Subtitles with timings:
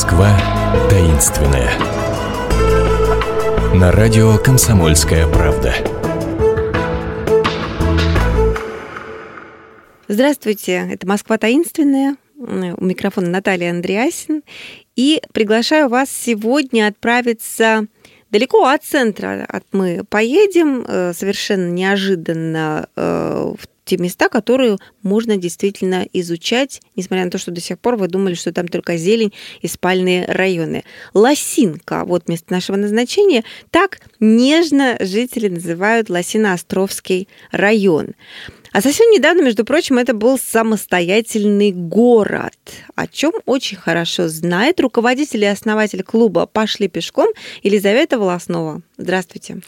[0.00, 0.34] Москва
[0.88, 1.70] таинственная.
[3.74, 5.74] На радио «Комсомольская правда».
[10.08, 12.16] Здравствуйте, это «Москва таинственная».
[12.38, 14.42] У микрофона Наталья Андреасин.
[14.96, 17.86] И приглашаю вас сегодня отправиться
[18.30, 19.46] далеко от центра.
[19.72, 27.30] Мы поедем э, совершенно неожиданно э, в те места, которые можно действительно изучать, несмотря на
[27.32, 30.84] то, что до сих пор вы думали, что там только зелень и спальные районы.
[31.12, 38.10] Лосинка, вот место нашего назначения, так нежно жители называют Лосино-Островский район.
[38.72, 42.54] А совсем недавно, между прочим, это был самостоятельный город,
[42.94, 47.26] о чем очень хорошо знает руководитель и основатель клуба «Пошли пешком»
[47.64, 48.82] Елизавета Волоснова.
[48.96, 49.62] Здравствуйте.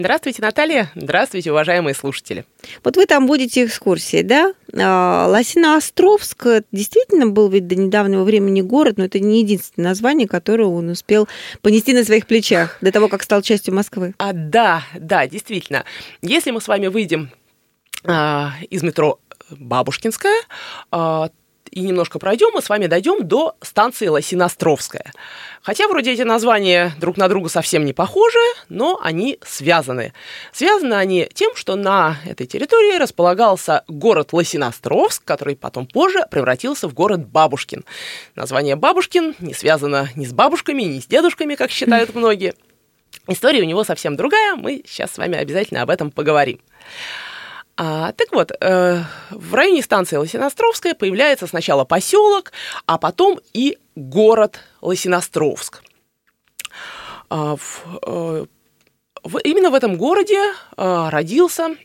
[0.00, 0.92] Здравствуйте, Наталья.
[0.94, 2.44] Здравствуйте, уважаемые слушатели.
[2.84, 4.54] Вот вы там будете экскурсии, да?
[4.72, 10.66] А, Лосино-Островск действительно был ведь до недавнего времени город, но это не единственное название, которое
[10.66, 11.26] он успел
[11.62, 14.14] понести на своих плечах до того, как стал частью Москвы.
[14.18, 15.84] А, да, да, действительно.
[16.22, 17.32] Если мы с вами выйдем
[18.04, 19.18] а, из метро
[19.50, 20.42] Бабушкинская,
[20.92, 21.30] а,
[21.70, 25.12] и немножко пройдем, мы с вами дойдем до станции Лосиностровская.
[25.62, 28.38] Хотя вроде эти названия друг на друга совсем не похожи,
[28.68, 30.12] но они связаны.
[30.52, 36.94] Связаны они тем, что на этой территории располагался город Лосиностровск, который потом позже превратился в
[36.94, 37.84] город Бабушкин.
[38.34, 42.54] Название Бабушкин не связано ни с бабушками, ни с дедушками, как считают многие.
[43.26, 46.60] История у него совсем другая, мы сейчас с вами обязательно об этом поговорим.
[47.80, 52.50] А, так вот, э, в районе станции Лосиностровская появляется сначала поселок,
[52.86, 55.84] а потом и город Лосиностровск.
[57.30, 58.46] А, в, э,
[59.22, 60.40] в, именно в этом городе
[60.76, 61.76] э, родился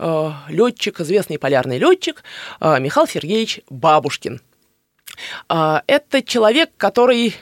[0.00, 2.24] э, летчик, известный полярный летчик
[2.60, 4.40] э, Михаил Сергеевич Бабушкин.
[5.48, 7.36] Э, это человек, который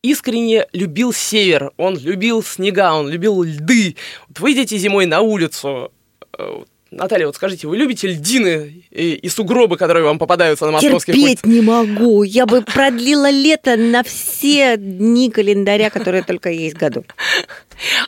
[0.00, 3.96] искренне любил север, он любил снега, он любил льды.
[4.28, 5.92] Вот выйдете зимой на улицу,
[6.38, 11.14] э, Наталья, вот скажите, вы любите льдины и, и сугробы, которые вам попадаются на московских
[11.14, 11.44] Терпеть улицах?
[11.44, 12.24] не могу.
[12.24, 17.04] Я бы продлила лето на все дни календаря, которые только есть в году.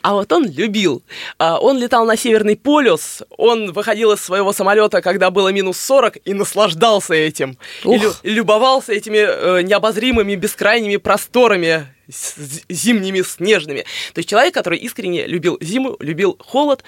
[0.03, 1.03] А вот он любил.
[1.39, 6.19] А, он летал на Северный полюс, он выходил из своего самолета, когда было минус 40,
[6.25, 7.57] и наслаждался этим.
[7.85, 11.87] И лю- любовался этими э, необозримыми бескрайними просторами
[12.69, 13.85] зимними, снежными.
[14.13, 16.83] То есть человек, который искренне любил зиму, любил холод,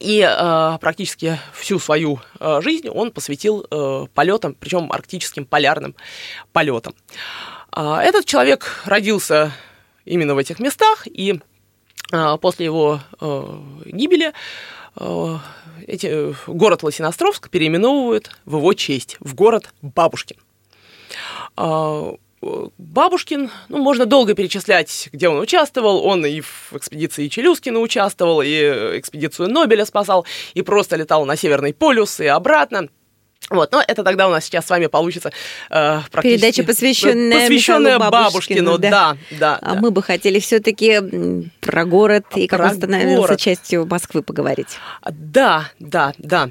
[0.00, 5.94] и э, практически всю свою э, жизнь он посвятил э, полетам, причем арктическим полярным
[6.52, 6.94] полетам.
[7.74, 9.52] Э, этот человек родился
[10.04, 11.40] именно в этих местах, и
[12.12, 14.32] э, после его э, гибели
[14.96, 15.38] э,
[15.86, 20.36] эти, город Лосиностровск переименовывают в его честь, в город Бабушкин.
[22.78, 26.04] Бабушкин, ну, можно долго перечислять, где он участвовал.
[26.04, 28.48] Он и в экспедиции Челюскина участвовал, и
[28.98, 32.88] экспедицию Нобеля спасал, и просто летал на Северный полюс и обратно.
[33.50, 35.30] Вот, но это тогда у нас сейчас с вами получится
[35.68, 36.40] э, практически...
[36.40, 38.70] Передача, посвященная, посвященная Бабушкину.
[38.72, 39.58] Бабушкину да, да, да.
[39.60, 39.80] А да.
[39.80, 43.40] мы бы хотели все таки про город и как про он становился город.
[43.40, 44.78] частью Москвы поговорить.
[45.10, 46.50] Да, да, да.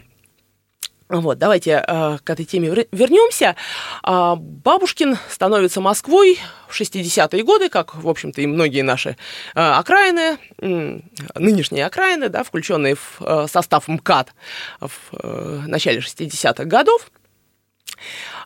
[1.14, 3.56] Вот, давайте э, к этой теме вернемся.
[4.04, 9.16] Э, Бабушкин становится Москвой в 60-е годы, как, в общем-то, и многие наши
[9.54, 11.00] э, окраины, э,
[11.36, 14.34] нынешние окраины, да, включенные в э, состав МКАД
[14.80, 17.12] в э, начале 60-х годов.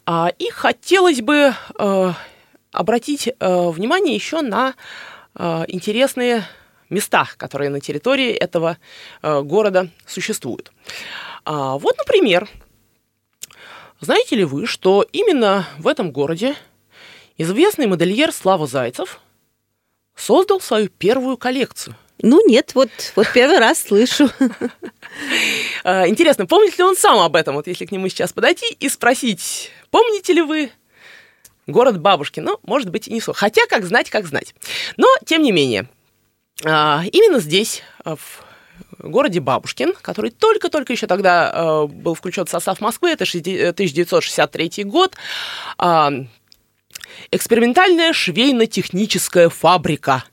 [0.06, 2.14] Э, и хотелось бы э,
[2.74, 4.74] обратить э, внимание еще на
[5.36, 6.44] э, интересные
[6.90, 8.78] места, которые на территории этого
[9.22, 10.74] э, города существуют.
[11.50, 12.50] А, вот, например,
[14.02, 16.58] знаете ли вы, что именно в этом городе
[17.38, 19.22] известный модельер Слава Зайцев
[20.14, 21.96] создал свою первую коллекцию?
[22.22, 24.30] Ну нет, вот, вот первый раз слышу.
[25.86, 27.56] А, интересно, помнит ли он сам об этом?
[27.56, 30.72] Вот если к нему сейчас подойти и спросить, помните ли вы
[31.66, 32.42] город бабушки?
[32.42, 33.22] Ну, может быть, и не.
[33.22, 34.54] Хотя, как знать, как знать.
[34.98, 35.88] Но, тем не менее,
[36.66, 38.47] а, именно здесь, в
[39.00, 44.84] городе Бабушкин, который только-только еще тогда э, был включен в состав Москвы, это 1963 э,
[44.84, 45.16] год,
[45.80, 46.10] э,
[47.32, 50.24] экспериментальная швейно-техническая фабрика.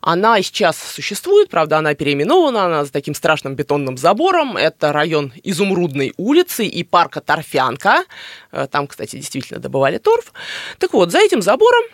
[0.00, 4.56] Она сейчас существует, правда, она переименована, она с таким страшным бетонным забором.
[4.56, 8.04] Это район Изумрудной улицы и парка Торфянка.
[8.52, 10.32] Э, там, кстати, действительно добывали торф.
[10.78, 11.84] Так вот, за этим забором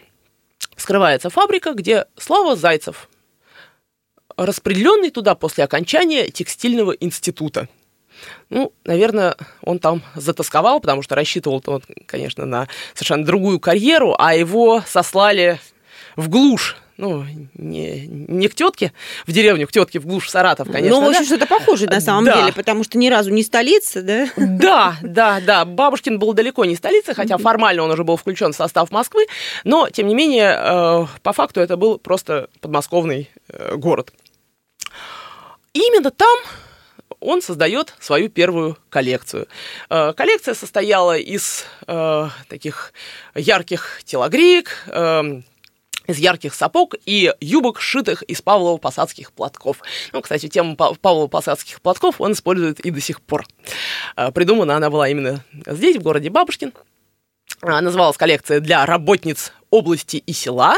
[0.77, 3.09] скрывается фабрика, где Слава Зайцев
[4.37, 7.69] распределенный туда после окончания текстильного института.
[8.49, 14.35] Ну, наверное, он там затасковал, потому что рассчитывал он, конечно, на совершенно другую карьеру, а
[14.35, 15.61] его сослали
[16.17, 18.93] в глушь ну, не, не к тетке
[19.27, 21.01] в деревню, к тетке в глушь Саратов, конечно.
[21.01, 21.27] Ну, в общем, да?
[21.27, 22.37] что-то похожее на самом да.
[22.41, 24.29] деле, потому что ни разу не столица, да?
[24.37, 25.65] Да, да, да.
[25.65, 29.27] Бабушкин был далеко не столица, хотя формально он уже был включен в состав Москвы,
[29.65, 34.13] но, тем не менее, э, по факту это был просто подмосковный э, город.
[35.75, 36.39] Именно там
[37.21, 39.47] он создает свою первую коллекцию.
[39.91, 41.67] Э, коллекция состояла из
[42.49, 42.93] таких
[43.35, 45.45] ярких телогреек, эм,
[46.07, 49.79] из ярких сапог и юбок, сшитых из павлово-посадских платков.
[50.13, 53.47] Ну, кстати, тему павлово-посадских платков он использует и до сих пор.
[54.17, 56.73] А, придумана она была именно здесь, в городе Бабушкин.
[57.63, 60.77] А, называлась коллекция для работниц области и села.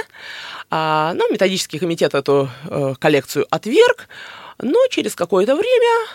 [0.71, 4.09] А, но методический комитет эту э, коллекцию отверг,
[4.59, 6.07] но через какое-то время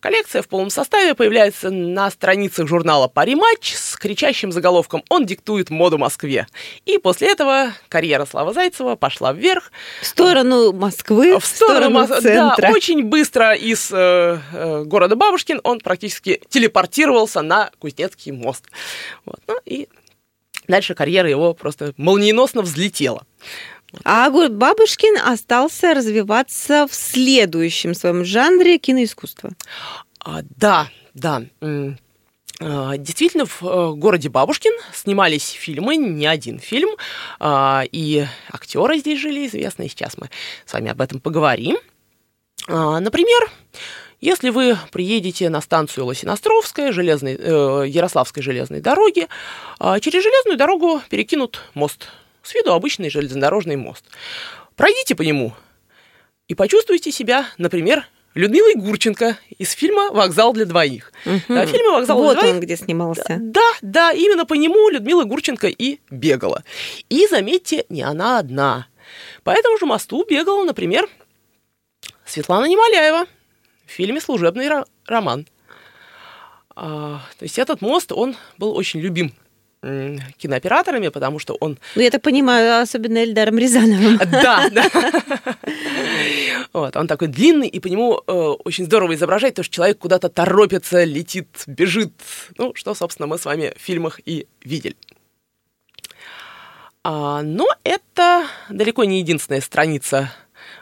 [0.00, 5.98] Коллекция в полном составе появляется на страницах журнала «Париматч» с кричащим заголовком «Он диктует моду
[5.98, 6.46] Москве».
[6.86, 9.72] И после этого карьера Славы Зайцева пошла вверх.
[10.00, 12.68] В сторону Москвы, в сторону, в сторону центра.
[12.68, 18.66] Да, очень быстро из э, э, города Бабушкин он практически телепортировался на Кузнецкий мост.
[19.24, 19.40] Вот.
[19.48, 19.88] Ну и
[20.68, 23.24] дальше карьера его просто молниеносно взлетела.
[24.04, 29.50] А Бабушкин остался развиваться в следующем своем жанре киноискусства.
[30.20, 31.42] А, да, да.
[32.60, 36.90] А, действительно, в э, городе Бабушкин снимались фильмы, не один фильм,
[37.38, 39.88] а, и актеры здесь жили известные.
[39.88, 40.28] Сейчас мы
[40.66, 41.78] с вами об этом поговорим.
[42.66, 43.50] А, например,
[44.20, 49.28] если вы приедете на станцию Лосиностровская, железной, э, Ярославской железной дороги,
[50.00, 52.08] через железную дорогу перекинут мост
[52.48, 54.04] с виду обычный железнодорожный мост.
[54.74, 55.52] Пройдите по нему
[56.46, 61.12] и почувствуйте себя, например, Людмилой Гурченко из фильма «Вокзал для двоих».
[61.26, 61.40] Угу.
[61.48, 62.54] Да, фильме «Вокзал вот для двоих».
[62.54, 63.36] он где снимался.
[63.40, 66.64] Да, да, именно по нему Людмила Гурченко и бегала.
[67.10, 68.86] И, заметьте, не она одна.
[69.42, 71.08] По этому же мосту бегала, например,
[72.24, 73.26] Светлана Немоляева
[73.86, 74.68] в фильме «Служебный
[75.06, 75.46] роман».
[76.76, 79.34] А, то есть этот мост, он был очень любим
[79.80, 81.78] кинооператорами, потому что он...
[81.94, 84.18] Ну, я так понимаю, особенно Эльдаром Рязановым.
[84.28, 84.84] Да, да.
[86.72, 90.28] Вот, он такой длинный, и по нему э, очень здорово изображать то, что человек куда-то
[90.28, 92.12] торопится, летит, бежит.
[92.56, 94.96] Ну, что, собственно, мы с вами в фильмах и видели.
[97.04, 100.32] А, но это далеко не единственная страница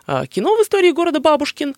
[0.07, 1.77] а, кино в истории города Бабушкин,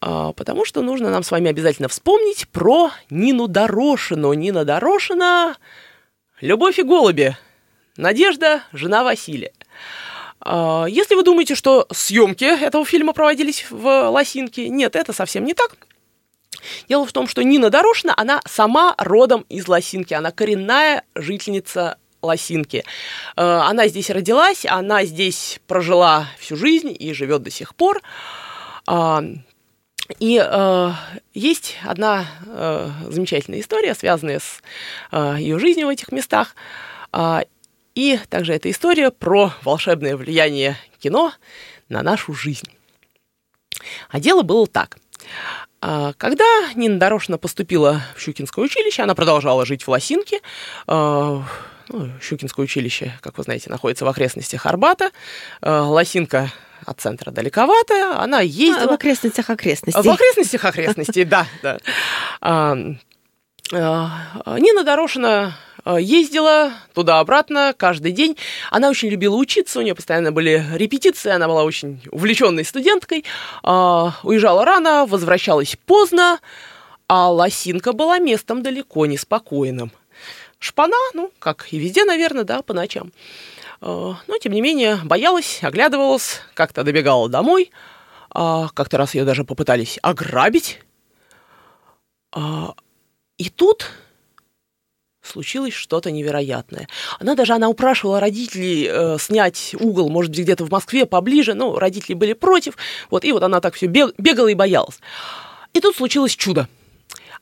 [0.00, 4.32] а, потому что нужно нам с вами обязательно вспомнить про Нину Дорошину.
[4.32, 5.56] Нина Дорошина
[6.40, 7.36] Любовь и голуби.
[7.96, 9.52] Надежда, жена Василия.
[10.40, 15.54] А, если вы думаете, что съемки этого фильма проводились в Лосинке, нет, это совсем не
[15.54, 15.76] так.
[16.88, 22.84] Дело в том, что Нина Дорошина, она сама родом из Лосинки, она коренная жительница Лосинки.
[23.36, 28.02] А, она здесь родилась, она здесь прожила всю жизнь и живет до сих пор.
[30.08, 30.90] А, и э,
[31.32, 34.60] есть одна э, замечательная история, связанная с
[35.12, 36.54] э, ее жизнью в этих местах.
[37.12, 37.40] Э,
[37.94, 41.32] и также эта история про волшебное влияние кино
[41.88, 42.68] на нашу жизнь.
[44.08, 44.96] А дело было так.
[45.80, 50.40] Когда Нина Дорошина поступила в Щукинское училище, она продолжала жить в Лосинке.
[50.88, 51.44] Ну,
[52.22, 55.10] Щукинское училище, как вы знаете, находится в окрестностях Арбата.
[55.60, 56.50] Лосинка
[56.86, 58.84] от центра далековато, она ездила...
[58.84, 60.02] А, в окрестностях окрестностей.
[60.02, 61.46] В окрестностях окрестностей, да.
[62.40, 62.76] А,
[63.72, 65.56] а, Нина Дорошина
[65.98, 68.38] ездила туда-обратно каждый день.
[68.70, 73.26] Она очень любила учиться, у нее постоянно были репетиции, она была очень увлеченной студенткой.
[73.62, 76.40] Уезжала рано, возвращалась поздно,
[77.06, 79.92] а Лосинка была местом далеко не спокойным.
[80.58, 83.12] Шпана, ну, как и везде, наверное, да, по ночам.
[83.80, 87.70] Э, но, тем не менее, боялась, оглядывалась, как-то добегала домой.
[88.30, 90.80] А, как-то раз ее даже попытались ограбить.
[92.32, 92.74] А,
[93.38, 93.90] и тут
[95.22, 96.88] случилось что-то невероятное.
[97.20, 101.78] Она даже она упрашивала родителей э, снять угол, может быть, где-то в Москве поближе, но
[101.78, 102.76] родители были против.
[103.10, 104.98] Вот, и вот она так все бегала и боялась.
[105.72, 106.68] И тут случилось чудо.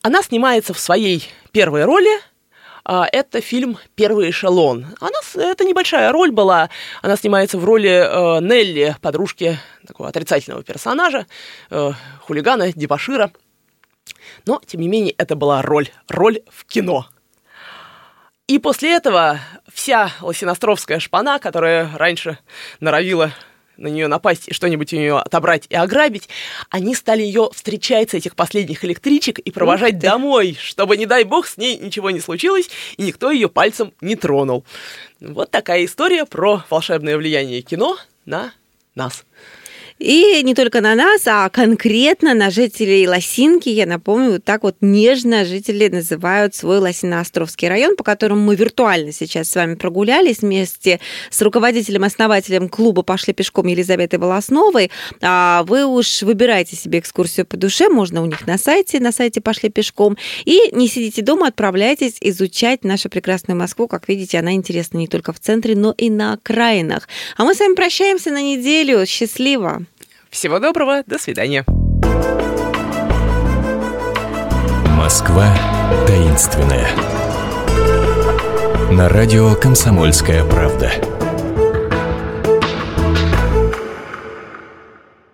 [0.02, 2.10] Она снимается в своей первой роли–
[2.84, 4.86] это фильм «Первый эшелон».
[5.00, 6.70] Она, это небольшая роль была.
[7.00, 11.26] Она снимается в роли э, Нелли, подружки такого отрицательного персонажа,
[11.70, 13.30] э, хулигана, дебашира.
[14.46, 17.06] Но, тем не менее, это была роль, роль в кино.
[18.48, 19.38] И после этого
[19.72, 22.38] вся Лосиностровская шпана, которая раньше
[22.80, 23.32] норовила
[23.76, 26.28] на нее напасть и что-нибудь у нее отобрать и ограбить,
[26.70, 31.46] они стали ее встречать с этих последних электричек и провожать домой, чтобы, не дай бог,
[31.46, 34.64] с ней ничего не случилось, и никто ее пальцем не тронул.
[35.20, 38.52] Вот такая история про волшебное влияние кино на
[38.94, 39.24] нас.
[40.02, 43.68] И не только на нас, а конкретно на жителей Лосинки.
[43.68, 49.12] Я напомню, вот так вот нежно жители называют свой Лосиноостровский район, по которому мы виртуально
[49.12, 50.98] сейчас с вами прогулялись вместе
[51.30, 54.90] с руководителем-основателем клуба «Пошли пешком» Елизаветой Волосновой.
[55.20, 59.40] А вы уж выбирайте себе экскурсию по душе, можно у них на сайте, на сайте
[59.40, 60.16] «Пошли пешком».
[60.44, 63.86] И не сидите дома, отправляйтесь изучать нашу прекрасную Москву.
[63.86, 67.08] Как видите, она интересна не только в центре, но и на окраинах.
[67.36, 69.06] А мы с вами прощаемся на неделю.
[69.06, 69.86] Счастливо!
[70.32, 71.62] Всего доброго, до свидания.
[74.96, 75.54] Москва
[76.06, 76.88] таинственная.
[78.90, 80.90] На радио «Комсомольская правда».